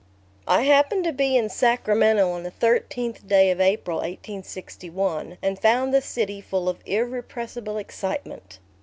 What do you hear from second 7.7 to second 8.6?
excitement.